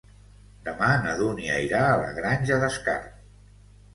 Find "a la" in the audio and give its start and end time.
1.89-2.09